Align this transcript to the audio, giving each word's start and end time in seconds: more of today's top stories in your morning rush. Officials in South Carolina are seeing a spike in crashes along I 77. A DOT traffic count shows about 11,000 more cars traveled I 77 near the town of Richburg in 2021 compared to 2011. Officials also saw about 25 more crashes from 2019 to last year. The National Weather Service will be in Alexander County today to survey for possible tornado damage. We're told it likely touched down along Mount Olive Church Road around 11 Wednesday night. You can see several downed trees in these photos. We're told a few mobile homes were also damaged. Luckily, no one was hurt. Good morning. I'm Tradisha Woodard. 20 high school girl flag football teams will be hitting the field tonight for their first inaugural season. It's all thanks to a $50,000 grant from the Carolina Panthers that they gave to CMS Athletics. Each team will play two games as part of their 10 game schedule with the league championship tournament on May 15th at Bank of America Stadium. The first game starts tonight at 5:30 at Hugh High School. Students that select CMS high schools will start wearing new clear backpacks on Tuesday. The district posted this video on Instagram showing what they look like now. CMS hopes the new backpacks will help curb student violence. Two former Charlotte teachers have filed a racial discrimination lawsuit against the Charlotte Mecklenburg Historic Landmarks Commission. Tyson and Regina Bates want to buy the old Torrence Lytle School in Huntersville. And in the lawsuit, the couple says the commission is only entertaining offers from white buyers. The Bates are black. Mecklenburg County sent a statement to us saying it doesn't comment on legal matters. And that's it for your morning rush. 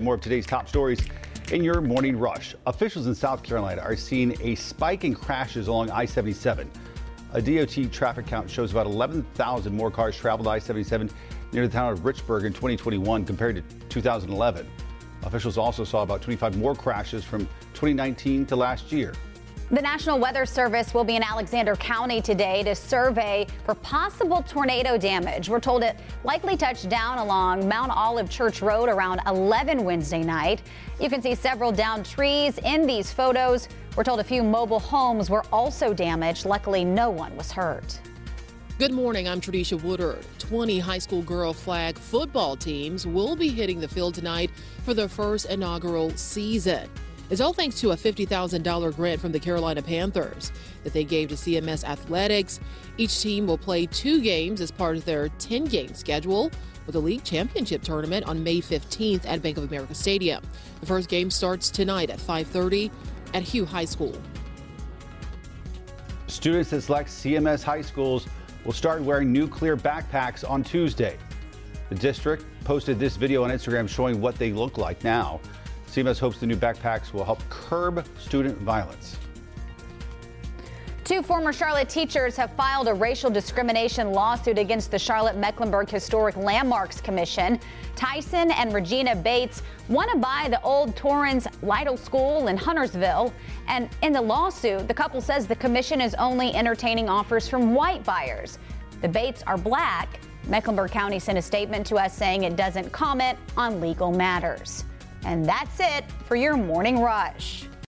more 0.00 0.14
of 0.14 0.20
today's 0.20 0.46
top 0.46 0.68
stories 0.68 1.00
in 1.52 1.62
your 1.62 1.80
morning 1.80 2.16
rush. 2.16 2.54
Officials 2.66 3.06
in 3.06 3.14
South 3.14 3.42
Carolina 3.42 3.82
are 3.82 3.96
seeing 3.96 4.36
a 4.40 4.54
spike 4.54 5.04
in 5.04 5.14
crashes 5.14 5.68
along 5.68 5.90
I 5.90 6.04
77. 6.04 6.70
A 7.34 7.42
DOT 7.42 7.92
traffic 7.92 8.26
count 8.26 8.48
shows 8.48 8.70
about 8.72 8.86
11,000 8.86 9.74
more 9.74 9.90
cars 9.90 10.16
traveled 10.16 10.48
I 10.48 10.58
77 10.58 11.10
near 11.52 11.66
the 11.66 11.72
town 11.72 11.92
of 11.92 12.00
Richburg 12.00 12.44
in 12.44 12.52
2021 12.52 13.24
compared 13.24 13.56
to 13.56 13.62
2011. 13.88 14.66
Officials 15.24 15.58
also 15.58 15.84
saw 15.84 16.02
about 16.02 16.22
25 16.22 16.56
more 16.56 16.74
crashes 16.74 17.24
from 17.24 17.46
2019 17.74 18.46
to 18.46 18.56
last 18.56 18.92
year. 18.92 19.12
The 19.70 19.80
National 19.80 20.18
Weather 20.18 20.44
Service 20.44 20.92
will 20.92 21.04
be 21.04 21.16
in 21.16 21.22
Alexander 21.22 21.76
County 21.76 22.20
today 22.20 22.62
to 22.64 22.74
survey 22.74 23.46
for 23.64 23.74
possible 23.74 24.42
tornado 24.46 24.98
damage. 24.98 25.48
We're 25.48 25.60
told 25.60 25.82
it 25.82 25.96
likely 26.24 26.58
touched 26.58 26.90
down 26.90 27.18
along 27.18 27.66
Mount 27.66 27.90
Olive 27.90 28.28
Church 28.28 28.60
Road 28.60 28.90
around 28.90 29.20
11 29.26 29.82
Wednesday 29.82 30.22
night. 30.22 30.60
You 31.00 31.08
can 31.08 31.22
see 31.22 31.34
several 31.34 31.72
downed 31.72 32.04
trees 32.04 32.58
in 32.58 32.86
these 32.86 33.10
photos. 33.12 33.68
We're 33.96 34.04
told 34.04 34.20
a 34.20 34.24
few 34.24 34.42
mobile 34.42 34.80
homes 34.80 35.30
were 35.30 35.44
also 35.50 35.94
damaged. 35.94 36.44
Luckily, 36.44 36.84
no 36.84 37.08
one 37.08 37.34
was 37.34 37.50
hurt. 37.50 37.98
Good 38.78 38.92
morning. 38.92 39.26
I'm 39.26 39.40
Tradisha 39.40 39.80
Woodard. 39.82 40.26
20 40.38 40.80
high 40.80 40.98
school 40.98 41.22
girl 41.22 41.54
flag 41.54 41.96
football 41.96 42.56
teams 42.56 43.06
will 43.06 43.36
be 43.36 43.48
hitting 43.48 43.80
the 43.80 43.88
field 43.88 44.14
tonight 44.14 44.50
for 44.84 44.92
their 44.92 45.08
first 45.08 45.46
inaugural 45.46 46.10
season. 46.10 46.90
It's 47.32 47.40
all 47.40 47.54
thanks 47.54 47.80
to 47.80 47.92
a 47.92 47.96
$50,000 47.96 48.94
grant 48.94 49.18
from 49.18 49.32
the 49.32 49.40
Carolina 49.40 49.80
Panthers 49.80 50.52
that 50.84 50.92
they 50.92 51.02
gave 51.02 51.30
to 51.30 51.34
CMS 51.34 51.82
Athletics. 51.82 52.60
Each 52.98 53.22
team 53.22 53.46
will 53.46 53.56
play 53.56 53.86
two 53.86 54.20
games 54.20 54.60
as 54.60 54.70
part 54.70 54.98
of 54.98 55.06
their 55.06 55.30
10 55.30 55.64
game 55.64 55.94
schedule 55.94 56.50
with 56.84 56.92
the 56.92 57.00
league 57.00 57.24
championship 57.24 57.80
tournament 57.82 58.26
on 58.26 58.44
May 58.44 58.58
15th 58.58 59.24
at 59.24 59.40
Bank 59.40 59.56
of 59.56 59.64
America 59.64 59.94
Stadium. 59.94 60.42
The 60.80 60.86
first 60.86 61.08
game 61.08 61.30
starts 61.30 61.70
tonight 61.70 62.10
at 62.10 62.18
5:30 62.18 62.90
at 63.32 63.42
Hugh 63.42 63.64
High 63.64 63.86
School. 63.86 64.14
Students 66.26 66.68
that 66.68 66.82
select 66.82 67.08
CMS 67.08 67.62
high 67.62 67.80
schools 67.80 68.26
will 68.62 68.74
start 68.74 69.00
wearing 69.00 69.32
new 69.32 69.48
clear 69.48 69.74
backpacks 69.74 70.44
on 70.46 70.62
Tuesday. 70.62 71.16
The 71.88 71.94
district 71.94 72.44
posted 72.64 72.98
this 72.98 73.16
video 73.16 73.42
on 73.42 73.48
Instagram 73.48 73.88
showing 73.88 74.20
what 74.20 74.34
they 74.34 74.52
look 74.52 74.76
like 74.76 75.02
now. 75.02 75.40
CMS 75.92 76.18
hopes 76.18 76.38
the 76.38 76.46
new 76.46 76.56
backpacks 76.56 77.12
will 77.12 77.24
help 77.24 77.46
curb 77.50 78.06
student 78.18 78.56
violence. 78.62 79.18
Two 81.04 81.20
former 81.20 81.52
Charlotte 81.52 81.90
teachers 81.90 82.34
have 82.36 82.50
filed 82.54 82.88
a 82.88 82.94
racial 82.94 83.28
discrimination 83.28 84.12
lawsuit 84.12 84.56
against 84.56 84.90
the 84.90 84.98
Charlotte 84.98 85.36
Mecklenburg 85.36 85.90
Historic 85.90 86.34
Landmarks 86.36 87.02
Commission. 87.02 87.60
Tyson 87.94 88.52
and 88.52 88.72
Regina 88.72 89.14
Bates 89.14 89.62
want 89.90 90.10
to 90.10 90.16
buy 90.16 90.46
the 90.48 90.62
old 90.62 90.96
Torrence 90.96 91.46
Lytle 91.60 91.98
School 91.98 92.48
in 92.48 92.56
Huntersville. 92.56 93.34
And 93.68 93.90
in 94.00 94.14
the 94.14 94.22
lawsuit, 94.22 94.88
the 94.88 94.94
couple 94.94 95.20
says 95.20 95.46
the 95.46 95.56
commission 95.56 96.00
is 96.00 96.14
only 96.14 96.54
entertaining 96.54 97.10
offers 97.10 97.50
from 97.50 97.74
white 97.74 98.02
buyers. 98.02 98.58
The 99.02 99.08
Bates 99.08 99.42
are 99.46 99.58
black. 99.58 100.20
Mecklenburg 100.46 100.90
County 100.90 101.18
sent 101.18 101.36
a 101.36 101.42
statement 101.42 101.86
to 101.88 101.96
us 101.96 102.16
saying 102.16 102.44
it 102.44 102.56
doesn't 102.56 102.90
comment 102.92 103.38
on 103.58 103.78
legal 103.78 104.10
matters. 104.10 104.84
And 105.24 105.44
that's 105.44 105.80
it 105.80 106.04
for 106.26 106.36
your 106.36 106.56
morning 106.56 107.00
rush. 107.00 107.66